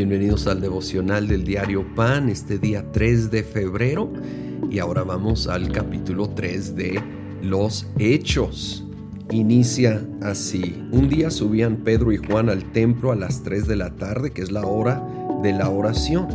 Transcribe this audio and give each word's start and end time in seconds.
Bienvenidos 0.00 0.46
al 0.46 0.62
devocional 0.62 1.28
del 1.28 1.44
diario 1.44 1.84
Pan, 1.94 2.30
este 2.30 2.58
día 2.58 2.90
3 2.90 3.30
de 3.30 3.42
febrero. 3.42 4.10
Y 4.70 4.78
ahora 4.78 5.02
vamos 5.02 5.46
al 5.46 5.70
capítulo 5.72 6.30
3 6.30 6.74
de 6.74 7.02
los 7.42 7.86
Hechos. 7.98 8.82
Inicia 9.30 10.02
así. 10.22 10.82
Un 10.90 11.10
día 11.10 11.30
subían 11.30 11.76
Pedro 11.84 12.12
y 12.12 12.16
Juan 12.16 12.48
al 12.48 12.72
templo 12.72 13.12
a 13.12 13.14
las 13.14 13.42
3 13.42 13.68
de 13.68 13.76
la 13.76 13.90
tarde, 13.90 14.30
que 14.30 14.40
es 14.40 14.50
la 14.50 14.64
hora 14.64 15.06
de 15.42 15.52
la 15.52 15.68
oración. 15.68 16.28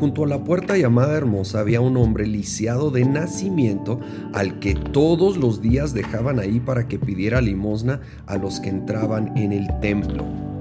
Junto 0.00 0.24
a 0.24 0.26
la 0.26 0.42
puerta 0.42 0.76
llamada 0.76 1.16
Hermosa 1.16 1.60
había 1.60 1.80
un 1.80 1.96
hombre 1.98 2.26
lisiado 2.26 2.90
de 2.90 3.04
nacimiento 3.04 4.00
al 4.34 4.58
que 4.58 4.74
todos 4.74 5.36
los 5.36 5.62
días 5.62 5.94
dejaban 5.94 6.40
ahí 6.40 6.58
para 6.58 6.88
que 6.88 6.98
pidiera 6.98 7.40
limosna 7.40 8.00
a 8.26 8.36
los 8.36 8.58
que 8.58 8.70
entraban 8.70 9.38
en 9.38 9.52
el 9.52 9.68
templo 9.80 10.55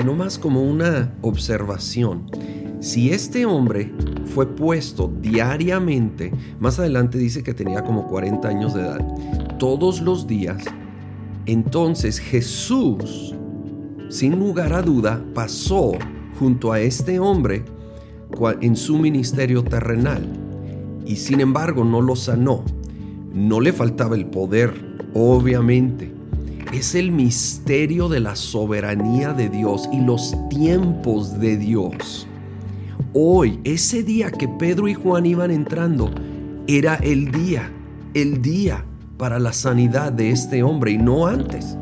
y 0.00 0.14
más 0.14 0.38
como 0.38 0.62
una 0.62 1.14
observación. 1.20 2.30
Si 2.80 3.10
este 3.10 3.44
hombre 3.44 3.92
fue 4.24 4.46
puesto 4.46 5.12
diariamente, 5.20 6.32
más 6.58 6.78
adelante 6.78 7.18
dice 7.18 7.42
que 7.42 7.52
tenía 7.52 7.84
como 7.84 8.08
40 8.08 8.48
años 8.48 8.74
de 8.74 8.80
edad, 8.80 9.06
todos 9.58 10.00
los 10.00 10.26
días, 10.26 10.64
entonces 11.44 12.18
Jesús, 12.18 13.34
sin 14.08 14.38
lugar 14.38 14.72
a 14.72 14.82
duda, 14.82 15.22
pasó 15.34 15.92
junto 16.38 16.72
a 16.72 16.80
este 16.80 17.18
hombre 17.18 17.64
en 18.62 18.76
su 18.76 18.98
ministerio 18.98 19.62
terrenal 19.62 20.26
y 21.04 21.16
sin 21.16 21.40
embargo 21.40 21.84
no 21.84 22.00
lo 22.00 22.16
sanó. 22.16 22.64
No 23.34 23.60
le 23.60 23.72
faltaba 23.72 24.16
el 24.16 24.26
poder, 24.26 24.72
obviamente, 25.14 26.12
es 26.72 26.94
el 26.94 27.10
misterio 27.10 28.08
de 28.08 28.20
la 28.20 28.36
soberanía 28.36 29.32
de 29.32 29.48
Dios 29.48 29.88
y 29.92 30.00
los 30.00 30.36
tiempos 30.48 31.40
de 31.40 31.56
Dios. 31.56 32.26
Hoy, 33.12 33.58
ese 33.64 34.02
día 34.04 34.30
que 34.30 34.46
Pedro 34.46 34.86
y 34.86 34.94
Juan 34.94 35.26
iban 35.26 35.50
entrando, 35.50 36.10
era 36.68 36.94
el 36.96 37.32
día, 37.32 37.72
el 38.14 38.40
día 38.40 38.84
para 39.18 39.40
la 39.40 39.52
sanidad 39.52 40.12
de 40.12 40.30
este 40.30 40.62
hombre 40.62 40.92
y 40.92 40.98
no 40.98 41.26
antes. 41.26 41.76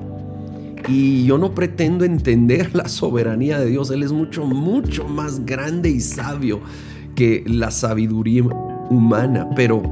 Y 0.88 1.26
yo 1.26 1.36
no 1.36 1.54
pretendo 1.54 2.06
entender 2.06 2.74
la 2.74 2.88
soberanía 2.88 3.58
de 3.58 3.66
Dios, 3.66 3.90
Él 3.90 4.02
es 4.02 4.12
mucho, 4.12 4.46
mucho 4.46 5.06
más 5.06 5.44
grande 5.44 5.90
y 5.90 6.00
sabio 6.00 6.60
que 7.14 7.44
la 7.46 7.70
sabiduría 7.70 8.44
humana, 8.88 9.50
pero 9.54 9.82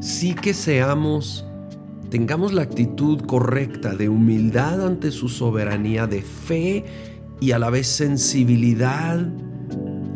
sí 0.00 0.32
que 0.34 0.54
seamos 0.54 1.44
tengamos 2.14 2.52
la 2.52 2.62
actitud 2.62 3.22
correcta 3.22 3.96
de 3.96 4.08
humildad 4.08 4.86
ante 4.86 5.10
su 5.10 5.28
soberanía, 5.28 6.06
de 6.06 6.22
fe 6.22 6.84
y 7.40 7.50
a 7.50 7.58
la 7.58 7.70
vez 7.70 7.88
sensibilidad 7.88 9.18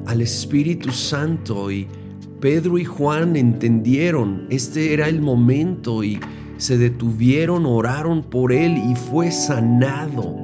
al 0.06 0.20
Espíritu 0.20 0.92
Santo. 0.92 1.72
Y 1.72 1.88
Pedro 2.38 2.78
y 2.78 2.84
Juan 2.84 3.34
entendieron, 3.34 4.46
este 4.48 4.92
era 4.92 5.08
el 5.08 5.20
momento 5.20 6.04
y 6.04 6.20
se 6.56 6.78
detuvieron, 6.78 7.66
oraron 7.66 8.22
por 8.22 8.52
él 8.52 8.78
y 8.88 8.94
fue 8.94 9.32
sanado. 9.32 10.36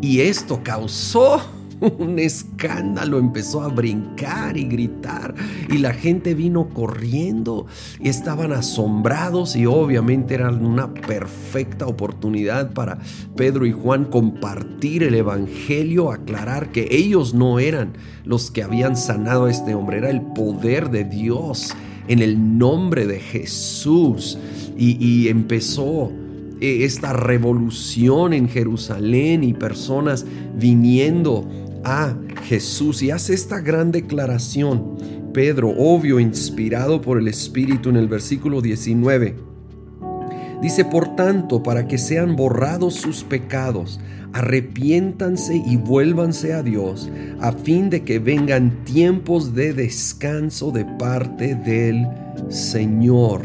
Y 0.00 0.20
esto 0.20 0.62
causó 0.62 1.42
un 1.98 2.18
escándalo, 2.18 3.18
empezó 3.18 3.62
a 3.62 3.68
brincar 3.68 4.56
y 4.56 4.64
gritar 4.64 5.34
y 5.68 5.78
la 5.78 5.92
gente 5.92 6.34
vino 6.34 6.68
corriendo 6.68 7.66
y 7.98 8.08
estaban 8.08 8.52
asombrados 8.52 9.56
y 9.56 9.66
obviamente 9.66 10.34
era 10.34 10.50
una 10.50 10.92
perfecta 10.92 11.86
oportunidad 11.86 12.72
para 12.72 12.98
Pedro 13.36 13.66
y 13.66 13.72
Juan 13.72 14.04
compartir 14.04 15.02
el 15.02 15.14
Evangelio, 15.14 16.10
aclarar 16.10 16.72
que 16.72 16.88
ellos 16.90 17.34
no 17.34 17.58
eran 17.58 17.94
los 18.24 18.50
que 18.50 18.62
habían 18.62 18.96
sanado 18.96 19.46
a 19.46 19.50
este 19.50 19.74
hombre, 19.74 19.98
era 19.98 20.10
el 20.10 20.20
poder 20.20 20.90
de 20.90 21.04
Dios 21.04 21.74
en 22.08 22.20
el 22.20 22.58
nombre 22.58 23.06
de 23.06 23.20
Jesús. 23.20 24.38
Y, 24.76 24.96
y 25.04 25.28
empezó 25.28 26.10
eh, 26.60 26.84
esta 26.84 27.14
revolución 27.14 28.34
en 28.34 28.48
Jerusalén 28.48 29.44
y 29.44 29.54
personas 29.54 30.26
viniendo 30.54 31.48
a 31.84 32.16
Jesús 32.44 33.02
y 33.02 33.10
hace 33.10 33.34
esta 33.34 33.60
gran 33.60 33.92
declaración. 33.92 34.96
Pedro, 35.32 35.70
obvio, 35.76 36.18
inspirado 36.20 37.00
por 37.00 37.18
el 37.18 37.28
Espíritu 37.28 37.90
en 37.90 37.96
el 37.96 38.08
versículo 38.08 38.60
19. 38.60 39.36
Dice, 40.60 40.84
por 40.84 41.16
tanto, 41.16 41.62
para 41.62 41.86
que 41.86 41.96
sean 41.96 42.36
borrados 42.36 42.94
sus 42.94 43.24
pecados, 43.24 44.00
arrepiéntanse 44.32 45.56
y 45.56 45.76
vuélvanse 45.76 46.52
a 46.52 46.62
Dios, 46.62 47.10
a 47.40 47.52
fin 47.52 47.88
de 47.90 48.02
que 48.02 48.18
vengan 48.18 48.84
tiempos 48.84 49.54
de 49.54 49.72
descanso 49.72 50.70
de 50.70 50.84
parte 50.84 51.54
del 51.54 52.06
Señor. 52.48 53.42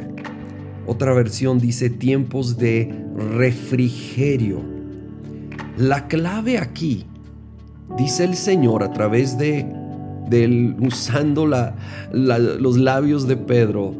Otra 0.87 1.13
versión 1.13 1.59
dice 1.59 1.89
tiempos 1.89 2.57
de 2.57 2.93
refrigerio. 3.15 4.61
La 5.77 6.07
clave 6.07 6.57
aquí 6.57 7.05
dice 7.97 8.23
el 8.23 8.35
Señor 8.35 8.83
a 8.83 8.91
través 8.91 9.37
de, 9.37 9.65
usando 10.79 11.45
los 11.45 12.77
labios 12.77 13.27
de 13.27 13.37
Pedro, 13.37 13.93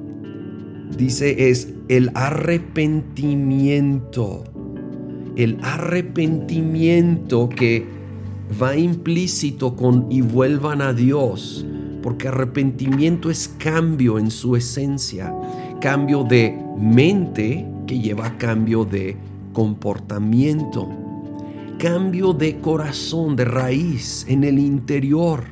dice 0.98 1.50
es 1.50 1.74
el 1.88 2.10
arrepentimiento. 2.14 4.44
El 5.36 5.60
arrepentimiento 5.64 7.50
que 7.50 7.86
va 8.62 8.78
implícito 8.78 9.76
con 9.76 10.06
y 10.10 10.22
vuelvan 10.22 10.82
a 10.82 10.94
Dios, 10.94 11.66
porque 12.02 12.30
arrepentimiento 12.30 13.30
es 13.30 13.50
cambio 13.58 14.18
en 14.18 14.32
su 14.32 14.56
esencia, 14.56 15.36
cambio 15.82 16.24
de 16.24 16.58
mente 16.78 17.68
que 17.86 18.00
lleva 18.00 18.28
a 18.28 18.38
cambio 18.38 18.86
de 18.86 19.18
comportamiento 19.52 21.05
cambio 21.78 22.34
de 22.34 22.60
corazón, 22.60 23.36
de 23.36 23.46
raíz 23.46 24.26
en 24.28 24.44
el 24.44 24.60
interior, 24.60 25.46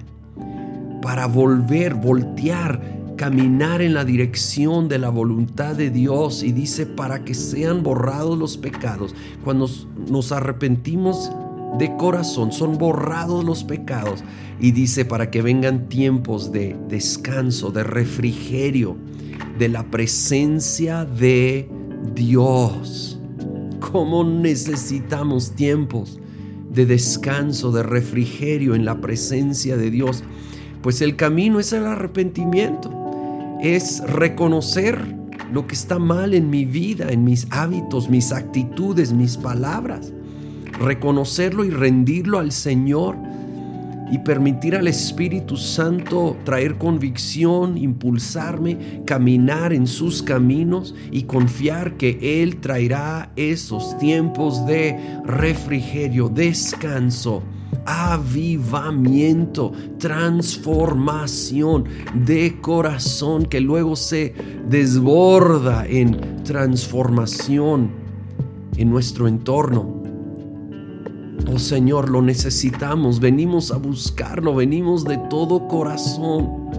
para 1.02 1.26
volver, 1.28 1.96
voltear, 1.96 2.82
caminar 3.18 3.82
en 3.82 3.94
la 3.94 4.06
dirección 4.06 4.88
de 4.88 5.00
la 5.00 5.10
voluntad 5.10 5.76
de 5.76 5.90
Dios. 5.90 6.44
Y 6.44 6.52
dice, 6.52 6.86
para 6.86 7.24
que 7.24 7.34
sean 7.34 7.84
borrados 7.84 8.38
los 8.38 8.58
pecados. 8.58 9.16
Cuando 9.44 9.70
nos 10.10 10.32
arrepentimos 10.32 11.32
de 11.78 11.96
corazón, 11.98 12.52
son 12.52 12.78
borrados 12.78 13.44
los 13.44 13.64
pecados. 13.64 14.24
Y 14.60 14.72
dice, 14.72 15.06
para 15.06 15.30
que 15.30 15.42
vengan 15.42 15.90
tiempos 15.90 16.52
de 16.52 16.76
descanso, 16.88 17.72
de 17.72 17.84
refrigerio, 17.84 18.96
de 19.58 19.70
la 19.70 19.84
presencia 19.84 21.06
de 21.06 21.70
Dios 22.16 23.20
cómo 23.92 24.24
necesitamos 24.24 25.52
tiempos 25.52 26.20
de 26.72 26.86
descanso, 26.86 27.72
de 27.72 27.84
refrigerio 27.84 28.76
en 28.76 28.86
la 28.86 29.02
presencia 29.02 29.76
de 29.76 29.92
Dios. 29.92 30.24
Pues 30.82 31.02
el 31.02 31.16
camino 31.16 31.60
es 31.60 31.74
el 31.74 31.86
arrepentimiento, 31.86 32.92
es 33.62 34.02
reconocer 34.08 35.00
lo 35.52 35.68
que 35.68 35.76
está 35.76 36.00
mal 36.00 36.34
en 36.34 36.50
mi 36.50 36.66
vida, 36.66 37.10
en 37.10 37.24
mis 37.24 37.48
hábitos, 37.52 38.10
mis 38.10 38.32
actitudes, 38.32 39.12
mis 39.14 39.38
palabras, 39.38 40.14
reconocerlo 40.80 41.66
y 41.66 41.70
rendirlo 41.70 42.40
al 42.40 42.52
Señor 42.52 43.18
y 44.14 44.20
permitir 44.20 44.76
al 44.76 44.88
Espíritu 44.88 45.58
Santo 45.58 46.38
traer 46.44 46.78
convicción, 46.78 47.80
impulsarme, 47.80 49.02
caminar 49.08 49.74
en 49.74 49.88
sus 49.88 50.22
caminos 50.22 50.94
y 51.12 51.24
confiar 51.24 51.98
que 51.98 52.44
Él 52.44 52.58
traerá 52.58 53.32
esos 53.36 53.98
tiempos 53.98 54.68
de 54.68 55.00
refrigerio, 55.26 56.30
descanso 56.30 57.42
avivamiento, 57.86 59.72
transformación 59.98 61.86
de 62.14 62.62
corazón 62.62 63.48
que 63.48 63.62
luego 63.62 63.96
se 63.96 64.36
desborda 64.70 65.88
en 65.88 66.44
transformación 66.44 67.90
en 68.78 68.92
nuestro 68.92 69.28
entorno. 69.28 70.03
Oh 71.56 71.60
Señor, 71.60 72.10
lo 72.10 72.24
necesitamos, 72.24 73.20
venimos 73.20 73.70
a 73.70 73.78
buscarlo, 73.78 74.56
venimos 74.56 75.04
de 75.04 75.20
todo 75.30 75.68
corazón. 75.68 76.72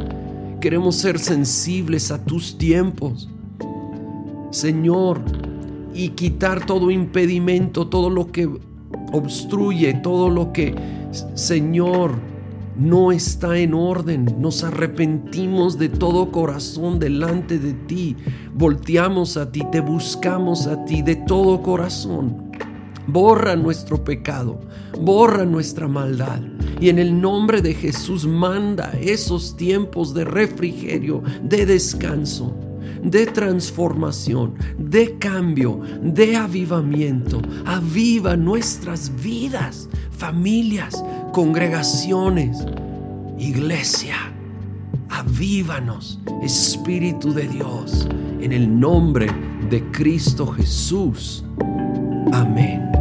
Queremos 0.60 0.96
ser 0.96 1.20
sensibles 1.20 2.10
a 2.10 2.24
tus 2.24 2.58
tiempos. 2.58 3.30
Señor, 4.50 5.20
y 5.94 6.08
quitar 6.08 6.66
todo 6.66 6.90
impedimento, 6.90 7.86
todo 7.86 8.10
lo 8.10 8.32
que 8.32 8.50
obstruye, 9.12 9.94
todo 9.94 10.28
lo 10.28 10.52
que, 10.52 10.74
Señor, 11.34 12.16
no 12.76 13.12
está 13.12 13.56
en 13.58 13.74
orden. 13.74 14.26
Nos 14.40 14.64
arrepentimos 14.64 15.78
de 15.78 15.88
todo 15.88 16.32
corazón 16.32 16.98
delante 16.98 17.60
de 17.60 17.74
ti. 17.74 18.16
Volteamos 18.52 19.36
a 19.36 19.52
ti, 19.52 19.62
te 19.70 19.78
buscamos 19.78 20.66
a 20.66 20.84
ti 20.84 21.02
de 21.02 21.14
todo 21.14 21.62
corazón. 21.62 22.43
Borra 23.06 23.54
nuestro 23.56 24.02
pecado, 24.02 24.60
borra 25.00 25.44
nuestra 25.44 25.86
maldad 25.88 26.40
Y 26.80 26.88
en 26.88 26.98
el 26.98 27.20
nombre 27.20 27.60
de 27.60 27.74
Jesús 27.74 28.26
manda 28.26 28.92
esos 29.00 29.56
tiempos 29.56 30.14
de 30.14 30.24
refrigerio, 30.24 31.22
de 31.42 31.66
descanso, 31.66 32.54
de 33.02 33.26
transformación, 33.26 34.54
de 34.78 35.18
cambio, 35.18 35.80
de 36.02 36.36
avivamiento. 36.36 37.40
Aviva 37.66 38.36
nuestras 38.36 39.12
vidas, 39.22 39.88
familias, 40.10 41.04
congregaciones, 41.32 42.64
iglesia. 43.38 44.16
Avívanos, 45.10 46.18
Espíritu 46.42 47.32
de 47.32 47.46
Dios, 47.46 48.08
en 48.40 48.52
el 48.52 48.80
nombre 48.80 49.28
de 49.70 49.82
Cristo 49.90 50.46
Jesús. 50.46 51.44
Amén. 52.32 52.93